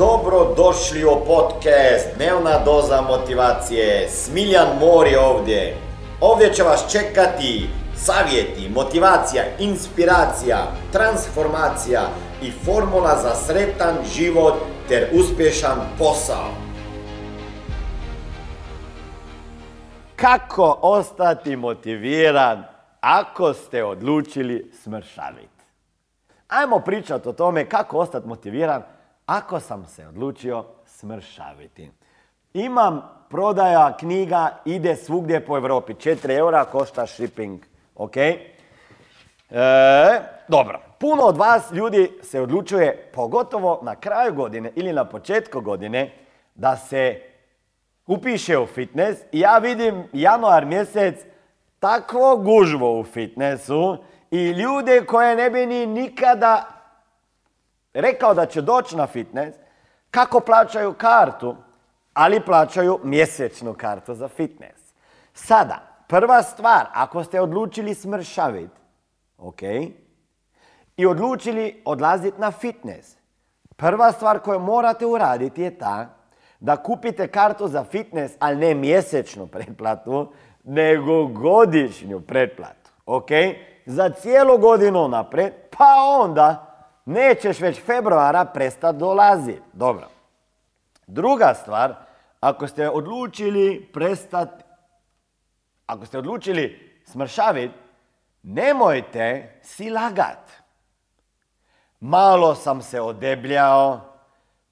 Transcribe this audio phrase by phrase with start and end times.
[0.00, 4.08] Dobro došli u podcast Dnevna doza motivacije.
[4.08, 5.76] Smiljan Mor je ovdje.
[6.20, 10.58] Ovdje će vas čekati savjeti, motivacija, inspiracija,
[10.92, 12.00] transformacija
[12.42, 14.54] i formula za sretan život
[14.88, 16.48] ter uspješan posao.
[20.16, 22.64] Kako ostati motiviran
[23.00, 25.64] ako ste odlučili smršaviti?
[26.48, 28.82] Ajmo pričati o tome kako ostati motiviran
[29.30, 31.90] ako sam se odlučio smršaviti.
[32.54, 35.94] Imam prodaja knjiga, ide svugdje po Europi.
[35.94, 37.60] 4 eura košta shipping.
[37.94, 38.16] Ok?
[38.16, 38.40] E,
[40.48, 40.80] dobro.
[40.98, 46.12] Puno od vas ljudi se odlučuje, pogotovo na kraju godine ili na početku godine,
[46.54, 47.20] da se
[48.06, 49.20] upiše u fitness.
[49.32, 51.24] I ja vidim januar mjesec
[51.78, 53.96] takvo gužvo u fitnessu
[54.30, 56.79] i ljude koje ne bi ni nikada
[57.94, 59.58] rekao da će doći na fitness,
[60.10, 61.56] kako plaćaju kartu,
[62.14, 64.94] ali plaćaju mjesečnu kartu za fitness.
[65.34, 68.80] Sada, prva stvar, ako ste odlučili smršaviti,
[69.38, 69.62] ok,
[70.96, 73.16] i odlučili odlaziti na fitness,
[73.76, 76.08] prva stvar koju morate uraditi je ta
[76.60, 80.32] da kupite kartu za fitness, ali ne mjesečnu pretplatu,
[80.64, 82.90] nego godišnju pretplatu.
[83.06, 83.28] Ok?
[83.86, 86.69] Za cijelu godinu napred, pa onda
[87.10, 89.62] nećeš već februara prestati dolaziti.
[89.72, 90.08] Dobro.
[91.06, 91.94] Druga stvar,
[92.40, 94.64] ako ste odlučili prestati,
[95.86, 97.74] ako ste odlučili smršaviti,
[98.42, 100.50] nemojte si lagat.
[102.00, 104.00] Malo sam se odebljao,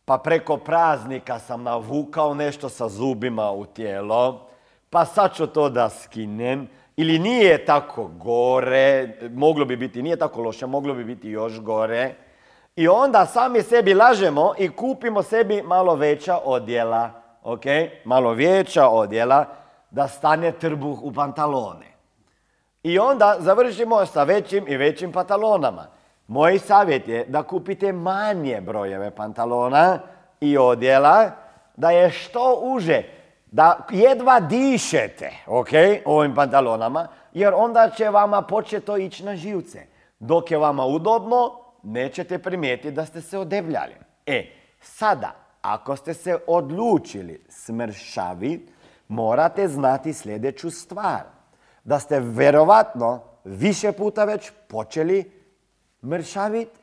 [0.04, 4.48] pa preko praznika sam navukao nešto sa zubima u tijelo,
[4.90, 10.42] pa sad ću to da skinem, ili nije tako gore, moglo bi biti, nije tako
[10.42, 12.14] loše, moglo bi biti još gore.
[12.78, 17.10] I onda sami sebi lažemo i kupimo sebi malo veća odjela,
[17.42, 17.64] ok?
[18.04, 19.44] Malo veća odjela
[19.90, 21.86] da stane trbuh u pantalone.
[22.82, 25.86] I onda završimo sa većim i većim pantalonama.
[26.26, 29.98] Moj savjet je da kupite manje brojeve pantalona
[30.40, 31.30] i odjela,
[31.76, 33.02] da je što uže,
[33.46, 35.70] da jedva dišete, ok,
[36.04, 39.86] ovim pantalonama, jer onda će vama početi to ići na živce.
[40.18, 43.94] Dok je vama udobno, nećete primijetiti da ste se odebljali.
[44.26, 44.44] E,
[44.80, 45.32] sada,
[45.62, 48.72] ako ste se odlučili smršaviti,
[49.08, 51.22] morate znati sljedeću stvar.
[51.84, 55.30] Da ste verovatno više puta već počeli
[56.02, 56.80] mršaviti,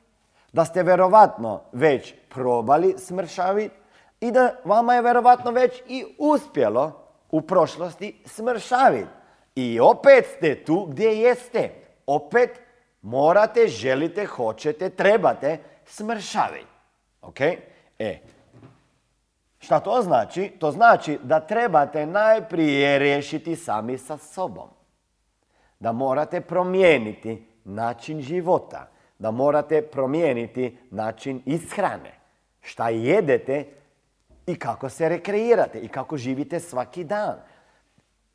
[0.53, 3.75] da ste verovatno već probali smršaviti
[4.19, 6.91] i da vama je verovatno već i uspjelo
[7.31, 9.09] u prošlosti smršaviti.
[9.55, 11.69] I opet ste tu gdje jeste.
[12.07, 12.64] Opet
[13.05, 16.65] morate, želite, hoćete, trebate smršaviti.
[17.21, 17.41] Ok?
[17.99, 18.19] E,
[19.59, 20.51] šta to znači?
[20.59, 24.69] To znači da trebate najprije riješiti sami sa sobom.
[25.79, 28.87] Da morate promijeniti način života.
[29.19, 32.19] Da morate promijeniti način ishrane.
[32.61, 33.65] Šta jedete
[34.47, 37.35] i kako se rekreirate i kako živite svaki dan.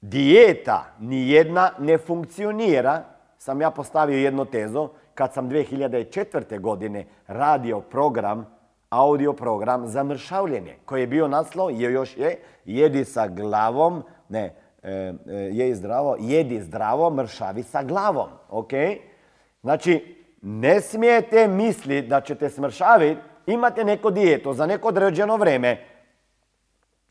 [0.01, 6.61] Dijeta nijedna ne funkcionira sam ja postavio jednu tezu kad sam 2004.
[6.61, 8.47] godine radio program,
[8.91, 14.55] audio program za mršavljenje, koji je bio naslov, je još je, jedi sa glavom, ne,
[14.83, 18.73] e, e, je zdravo, jedi zdravo, mršavi sa glavom, ok?
[19.63, 25.85] Znači, ne smijete misliti da ćete smršaviti, imate neko dijeto za neko određeno vrijeme,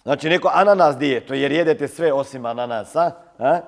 [0.04, 3.60] znači neko ananas dijeto, jer jedete sve osim ananasa, a?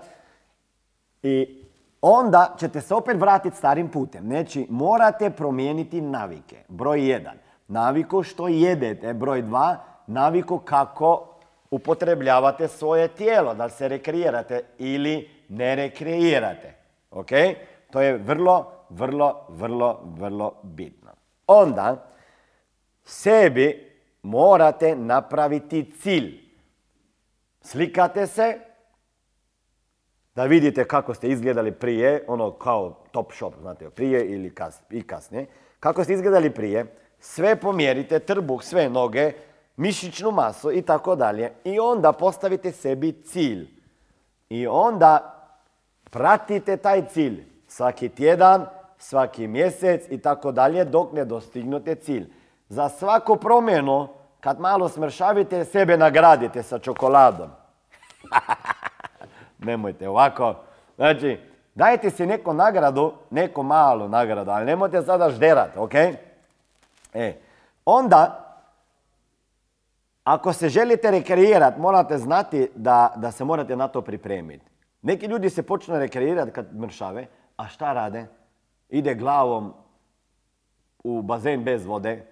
[1.24, 1.61] i
[2.02, 4.26] onda ćete se opet vratiti starim putem.
[4.26, 6.58] Znači, morate promijeniti navike.
[6.68, 9.14] Broj jedan, naviku što jedete.
[9.14, 11.28] Broj dva, naviku kako
[11.72, 16.74] upotrebljavate svoje tijelo, da se rekreirate ili ne rekreirate.
[17.12, 17.30] Ok?
[17.92, 21.12] To je vrlo, vrlo, vrlo, vrlo bitno.
[21.48, 22.08] Onda,
[23.04, 23.92] sebi
[24.24, 26.42] morate napraviti cilj.
[27.62, 28.60] Slikate se,
[30.36, 35.04] da vidite kako ste izgledali prije, ono kao top shop, znate, prije ili kas, i
[35.04, 35.46] kasnije.
[35.80, 36.86] Kako ste izgledali prije,
[37.20, 39.32] sve pomjerite, trbuh, sve noge,
[39.78, 41.52] mišićnu masu i tako dalje.
[41.64, 43.70] I onda postavite sebi cilj.
[44.50, 45.38] I onda
[46.10, 48.66] pratite taj cilj svaki tjedan,
[48.98, 52.34] svaki mjesec i tako dalje dok ne dostignute cilj.
[52.70, 54.08] Za svaku promjenu,
[54.40, 57.50] kad malo smršavite, sebe nagradite sa čokoladom.
[59.62, 60.56] Nemojte ovako.
[60.96, 61.40] Znači,
[61.76, 65.94] dajte si neku nagradu, neku malu nagradu, ali nemojte sada žderat, ok?
[67.14, 67.34] E,
[67.86, 68.48] onda
[70.24, 74.66] ako se želite rekreirati, morate znati da, da se morate na to pripremiti.
[75.02, 77.28] Neki ljudi se počnu rekreirati kad mršave,
[77.58, 78.26] a šta rade?
[78.90, 79.74] Ide glavom
[81.04, 82.26] u bazen bez vode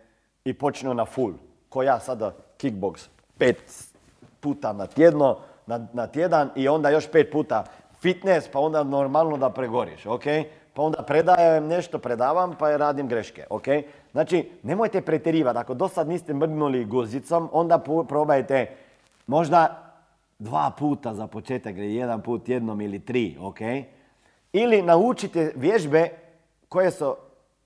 [0.45, 1.33] i počne na full.
[1.69, 3.89] Ko ja sada kickbox pet
[4.39, 5.37] puta na tjedno,
[5.69, 7.63] na, na tjedan i onda još pet puta
[8.01, 10.23] fitness, pa onda normalno da pregoriš, ok?
[10.73, 13.65] Pa onda predajem nešto, predavam, pa radim greške, ok?
[14.11, 15.59] Znači, nemojte pretjerivati.
[15.59, 18.75] Ako do sad niste mrdnuli guzicom, onda probajte
[19.27, 19.91] možda
[20.39, 23.59] dva puta za početak, ili jedan put jednom ili tri, ok?
[24.53, 26.09] Ili naučite vježbe
[26.69, 27.15] koje su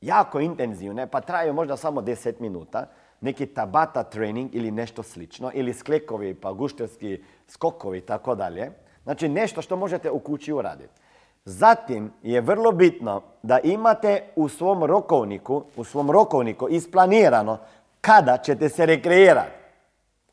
[0.01, 2.85] jako intenzivne, pa traju možda samo 10 minuta,
[3.23, 8.71] neki tabata trening ili nešto slično, ili sklekovi, pa gušterski skokovi i tako dalje.
[9.03, 11.01] Znači nešto što možete u kući uraditi.
[11.45, 17.57] Zatim je vrlo bitno da imate u svom rokovniku, u svom rokovniku isplanirano
[18.01, 19.51] kada ćete se rekreirati.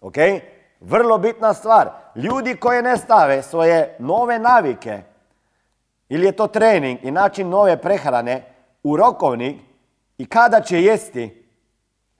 [0.00, 0.14] Ok?
[0.80, 1.90] Vrlo bitna stvar.
[2.14, 5.02] Ljudi koji ne stave svoje nove navike,
[6.08, 8.42] ili je to trening i način nove prehrane
[8.82, 9.56] u rokovnik
[10.18, 11.39] i kada će jesti,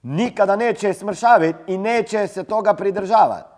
[0.02, 3.50] nikada neće smršaviti i neće se toga pridržavati.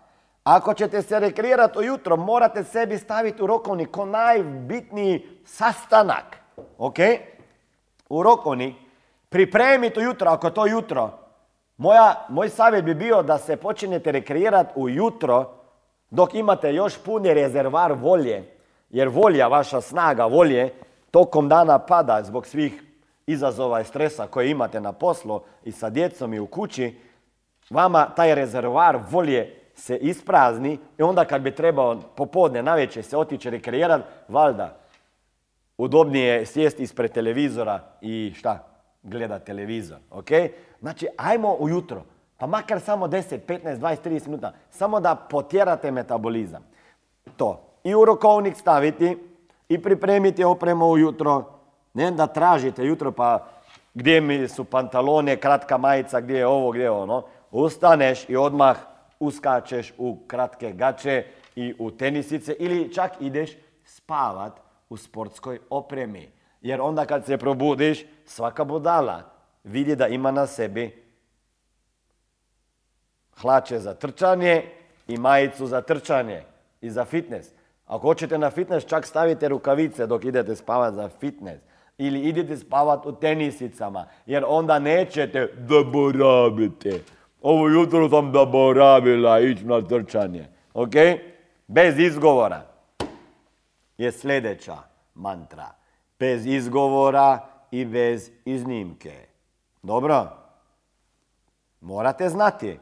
[0.44, 6.36] Ako ćete se rekreirati ujutro, morate sebi staviti u rokovnik ko najbitniji sastanak.
[6.78, 6.96] Ok?
[8.08, 8.76] U rokovnik.
[9.28, 11.10] Pripremite ujutro, ako to jutro.
[11.76, 15.50] Moja, moj savjet bi bio da se počinjete rekreirati ujutro
[16.10, 18.56] dok imate još puni rezervar volje.
[18.90, 20.74] Jer volja, vaša snaga volje,
[21.10, 22.82] tokom dana pada zbog svih
[23.26, 27.00] izazova i stresa koje imate na poslu i sa djecom i u kući.
[27.70, 33.50] Vama taj rezervar volje se isprazni i onda kad bi trebao popodne, navečer se otići
[33.50, 34.76] rekreirati, valjda
[35.78, 38.68] udobnije je sjesti ispred televizora i šta?
[39.02, 40.28] Gleda televizor, ok?
[40.80, 42.02] Znači, ajmo ujutro,
[42.38, 46.62] pa makar samo 10, 15, 20, 30 minuta, samo da potjerate metabolizam.
[47.36, 47.60] To.
[47.84, 49.18] I u rokovnik staviti
[49.68, 51.44] i pripremiti opremu ujutro,
[51.94, 53.46] ne da tražite jutro pa
[53.94, 57.22] gdje mi su pantalone, kratka majica, gdje je ovo, gdje je ono.
[57.50, 58.76] Ustaneš i odmah
[59.20, 61.24] uskačeš u kratke gače
[61.56, 63.50] i u tenisice ili čak ideš
[63.84, 64.52] spavat
[64.88, 66.32] u sportskoj opremi.
[66.60, 69.22] Jer onda kad se probudiš, svaka budala
[69.64, 71.02] vidi da ima na sebi
[73.40, 74.64] hlače za trčanje
[75.08, 76.42] i majicu za trčanje
[76.80, 77.48] i za fitness.
[77.86, 81.71] Ako hoćete na fitness, čak stavite rukavice dok idete spavat za fitness.
[81.98, 87.00] Ili idete spavat u tenisicama, jer onda nećete da boravite.
[87.42, 90.46] Ovo jutro sam zaboravila ići na trčanje.
[90.74, 90.92] Ok?
[91.66, 92.62] Bez izgovora
[93.98, 94.76] je sljedeća
[95.14, 95.66] mantra.
[96.18, 97.38] Bez izgovora
[97.70, 99.12] i bez iznimke.
[99.82, 100.26] Dobro?
[101.80, 102.78] Morate znati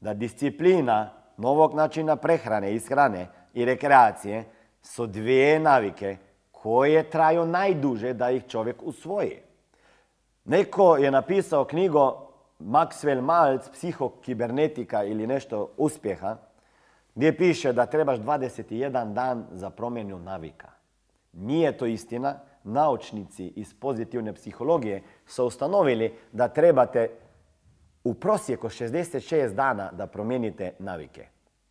[0.00, 4.44] da disciplina novog načina prehrane, ishrane i rekreacije
[4.82, 6.16] su dvije navike
[6.62, 9.38] koje traju najduže da ih čovjek usvoji.
[10.44, 12.12] Neko je napisao knjigu
[12.58, 16.36] Maxwell Maltz, psihokibernetika ili nešto uspjeha,
[17.14, 20.68] gdje piše da trebaš 21 dan za promjenu navika.
[21.32, 22.34] Nije to istina.
[22.64, 27.10] Naučnici iz pozitivne psihologije su ustanovili da trebate
[28.04, 31.26] u prosjeku 66 dana da promijenite navike.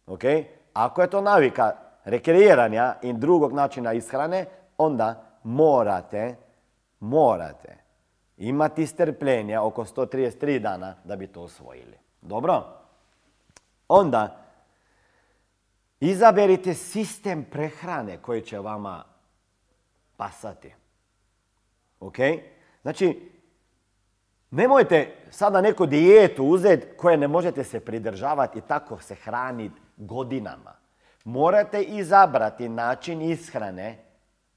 [0.08, 0.44] Okay?
[0.74, 1.72] Ako je to navika
[2.06, 4.46] rekreiranja i drugog načina ishrane,
[4.78, 6.36] onda morate,
[7.00, 7.78] morate
[8.38, 11.98] imati strpljenja oko 133 dana da bi to osvojili.
[12.22, 12.64] Dobro?
[13.88, 14.46] Onda,
[16.00, 19.04] izaberite sistem prehrane koji će vama
[20.18, 20.74] pasati.
[22.00, 22.18] Ok?
[22.82, 23.32] Znači,
[24.52, 30.74] nemojte sada neku dijetu uzeti koje ne možete se pridržavati i tako se hraniti godinama.
[31.24, 34.07] Morate izabrati način ishrane,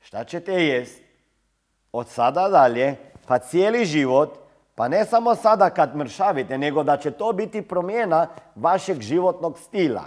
[0.01, 1.03] šta ćete jest
[1.93, 4.39] od sada dalje, pa cijeli život,
[4.75, 10.05] pa ne samo sada kad mršavite, nego da će to biti promjena vašeg životnog stila.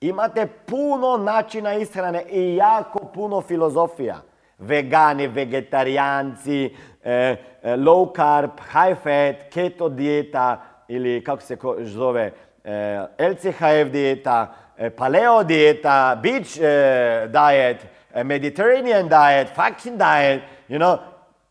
[0.00, 4.20] Imate puno načina ishrane i jako puno filozofija.
[4.58, 6.64] Vegani, vegetarijanci,
[7.04, 12.32] eh, eh, low carb, high fat, keto dijeta ili kako se zove,
[12.64, 14.54] eh, LCHF dijeta,
[14.96, 16.56] paleo dijeta, beach
[17.28, 20.98] diet, Mediterranean diet, fucking diet, you know,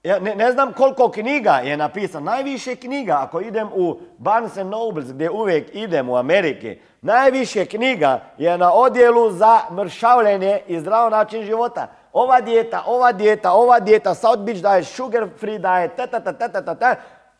[0.03, 5.13] ja ne, ne, znam koliko knjiga je napisano, najviše knjiga, ako idem u Barnes Nobles,
[5.13, 11.43] gdje uvijek idem u Ameriki, najviše knjiga je na odjelu za mršavljenje i zdrav način
[11.43, 11.87] života.
[12.13, 16.75] Ova dijeta, ova dijeta, ova dijeta, South Beach diet, sugar free diet, ta, ta, ta,
[16.75, 16.95] ta,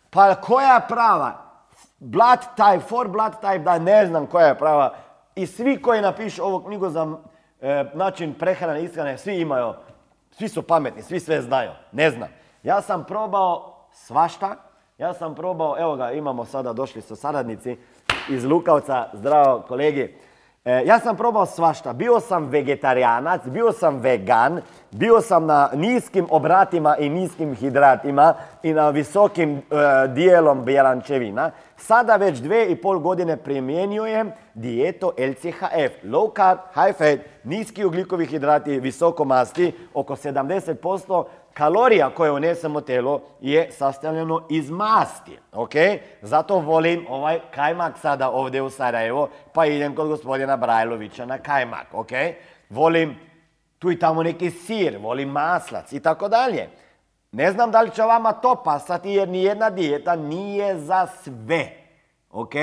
[0.10, 1.50] pa koja prava?
[2.00, 4.94] blood type, for blood type, da ne znam koja je prava.
[5.36, 7.08] I svi koji napišu ovu knjigu za
[7.62, 9.74] e, način prehrane ishrane, svi imaju,
[10.32, 11.72] svi su pametni, svi sve znaju.
[11.92, 12.30] Ne znam.
[12.64, 14.56] Ja sam probao svašta.
[14.98, 17.78] Ja sam probao, evo ga, imamo sada, došli su saradnici
[18.30, 19.10] iz Lukavca.
[19.14, 20.16] Zdravo kolegi.
[20.66, 21.94] E, ja sam probao svašta.
[21.94, 24.62] Bio sam vegetarijanac, bio sam vegan,
[24.92, 29.62] bio sam na niskim obratima i niskim hidratima i na visokim e,
[30.08, 31.52] dijelom bjelančevina.
[31.78, 36.04] Sada već dve i pol godine primjenjujem dijeto LCHF.
[36.04, 41.24] Low carb, high fat, niski ugljikovi hidrati, visoko masti, oko 70%
[41.60, 45.38] kalorija koje unesemo telo je sastavljeno iz masti.
[45.54, 45.72] Ok?
[46.22, 51.88] Zato volim ovaj kajmak sada ovdje u Sarajevo, pa idem kod gospodina Brajlovića na kajmak.
[51.94, 52.12] Ok?
[52.70, 53.16] Volim
[53.80, 56.70] tu i tamo neki sir, volim maslac i tako dalje.
[57.32, 61.70] Ne znam da li će vama to pasati jer nijedna dijeta nije za sve.
[62.32, 62.54] Ok?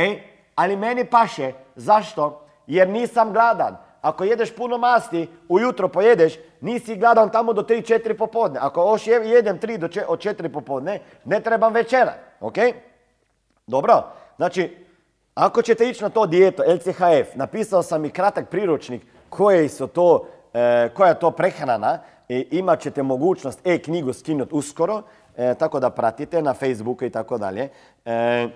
[0.55, 1.53] Ali meni paše.
[1.75, 2.47] Zašto?
[2.67, 3.77] Jer nisam gladan.
[4.01, 8.59] Ako jedeš puno masti, ujutro pojedeš, nisi gladan tamo do 3-4 popodne.
[8.63, 12.15] Ako još jedem 3 do od 4 popodne, ne trebam večera.
[12.41, 12.57] Ok?
[13.67, 14.03] Dobro.
[14.37, 14.87] Znači,
[15.35, 20.27] ako ćete ići na to dijeto, LCHF, napisao sam i kratak priručnik koje su to,
[20.55, 21.99] e, koja je to prehrana
[22.29, 25.03] i imat ćete mogućnost e-knjigu skinuti uskoro,
[25.37, 27.69] e, tako da pratite na Facebooku i tako dalje.
[28.05, 28.49] E,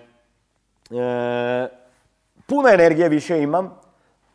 [2.47, 3.81] puno energije više imam,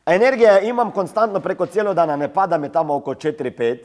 [0.05, 3.77] Energija imam konstantno preko cijelo dana, ne pada me tamo oko 4-5.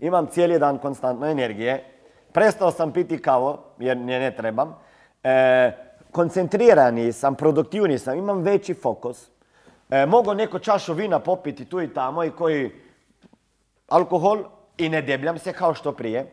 [0.00, 1.84] Imam cijeli dan konstantno energije.
[2.32, 4.76] Prestao sam piti kavo, jer nje ne trebam.
[5.24, 5.72] E,
[6.12, 9.28] koncentrirani sam, produktivni sam, imam veći fokus.
[9.90, 12.70] E, mogu neko čašu vina popiti tu i tamo i koji
[13.88, 14.38] alkohol
[14.78, 16.32] i ne debljam se kao što prije.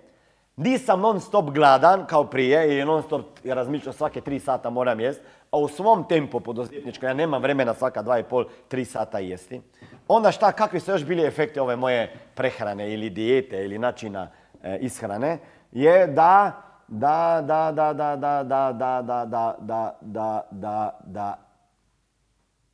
[0.56, 5.22] Nisam non stop gladan kao prije i non stop razmišljam svake tri sata moram jest,
[5.55, 9.62] a u svom tempu poduzetničkom, ja nemam vremena svaka dva i pol, tri sata jesti.
[10.07, 14.27] Onda šta, kakvi su još bili efekti ove moje prehrane ili dijete ili načina
[14.63, 15.38] e, ishrane,
[15.71, 21.38] je da, da, da, da, da, da, da, da, da, da, da, da, da, da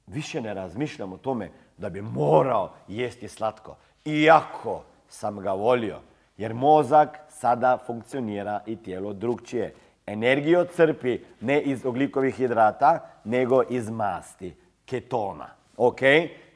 [0.08, 3.76] više ne razmišljam o tome da bi morao jesti slatko.
[4.06, 6.00] Iako sam ga volio,
[6.38, 9.74] jer mozak sada funkcionira i tijelo drugčije.
[10.12, 15.50] Energiju crpi ne iz oglikovih hidrata, nego iz masti, ketona.
[15.78, 16.00] Ok?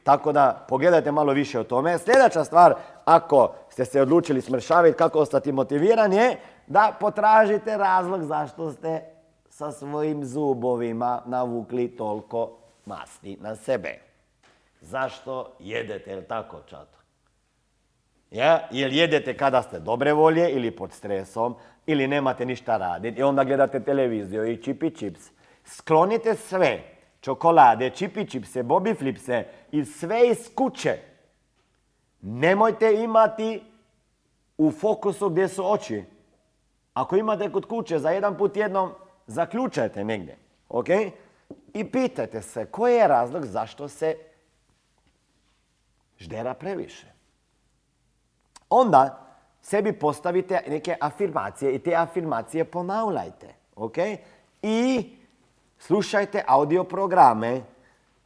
[0.03, 1.97] Tako da pogledajte malo više o tome.
[1.97, 8.71] Sljedeća stvar, ako ste se odlučili smršaviti kako ostati motiviran je da potražite razlog zašto
[8.71, 9.01] ste
[9.49, 13.99] sa svojim zubovima navukli toliko masti na sebe.
[14.81, 16.97] Zašto jedete, jel tako čato?
[18.31, 18.67] Ja?
[18.71, 23.43] Jel jedete kada ste dobre volje ili pod stresom ili nemate ništa raditi i onda
[23.43, 25.21] gledate televiziju i čipi čips.
[25.63, 26.83] Sklonite sve,
[27.21, 30.97] čokolade, čipi čipse, bobi flipse i sve iz kuće.
[32.21, 33.63] Nemojte imati
[34.57, 36.03] u fokusu gdje su oči.
[36.93, 38.91] Ako imate kod kuće za jedan put jednom,
[39.27, 40.37] zaključajte negdje.
[40.69, 40.87] Ok?
[41.73, 44.15] I pitajte se koji je razlog zašto se
[46.17, 47.07] ždera previše.
[48.69, 49.24] Onda
[49.65, 53.47] sebi postavite neke afirmacije i te afirmacije ponavljajte.
[53.75, 53.97] Ok?
[54.61, 55.09] I
[55.79, 57.61] slušajte audio programe.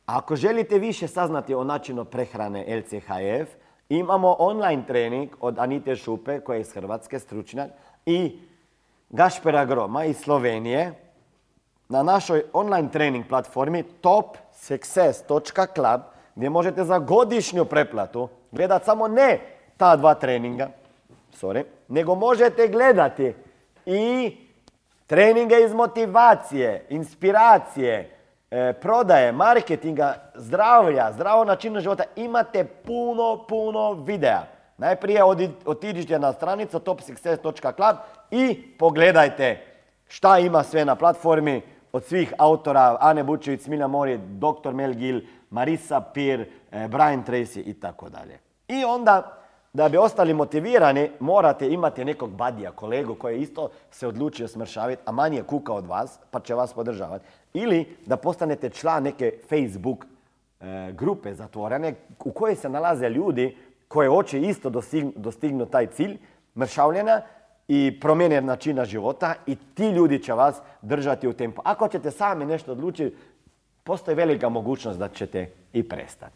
[0.06, 3.50] Ako želite više saznati o načinu prehrane LCHF,
[3.90, 7.72] imamo online trening od Anite Šupe, koja je iz Hrvatske stručnjak,
[8.06, 8.40] i
[9.10, 10.94] Gašpera Groma iz Slovenije
[11.90, 16.02] na našoj online trening platformi topsuccess.club
[16.36, 19.40] gdje možete za godišnju preplatu gledati samo ne
[19.78, 20.70] ta dva treninga,
[21.42, 23.34] sorry, nego možete gledati
[23.86, 24.38] i
[25.08, 28.20] treninge iz motivacije, inspiracije,
[28.52, 32.04] e, prodaje, marketinga, zdravlja, zdravo načinu života.
[32.16, 34.44] Imate puno, puno videa.
[34.78, 35.24] Najprije
[35.66, 37.96] otiđite na stranicu topsuccess.club
[38.32, 39.66] i pogledajte
[40.08, 44.74] šta ima sve na platformi od svih autora Ane Bučević, Smilja Mori, dr.
[44.74, 48.40] Mel Gil, Marisa Peer, e, Brian Tracy i tako dalje.
[48.68, 49.40] I onda
[49.74, 55.12] da bi ostali motivirani, morate imati nekog badija, kolegu koji isto se odlučio smršaviti, a
[55.12, 57.26] manje kuka od vas, pa će vas podržavati.
[57.54, 61.94] Ili da postanete član neke Facebook e, grupe zatvorene
[62.26, 63.58] u kojoj se nalaze ljudi
[63.88, 64.70] koje hoće isto
[65.16, 66.18] dostignu, taj cilj
[66.56, 67.22] mršavljena
[67.68, 71.62] i promjene načina života i ti ljudi će vas držati u tempu.
[71.66, 73.16] Ako ćete sami nešto odlučiti,
[73.84, 76.36] postoji velika mogućnost da ćete i prestati.